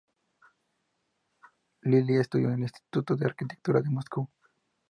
Lilia 1.83 2.21
estudió 2.21 2.47
en 2.47 2.55
el 2.55 2.61
Instituto 2.61 3.15
de 3.15 3.27
Arquitectura 3.27 3.81
de 3.81 3.91
Moscú. 3.91 4.27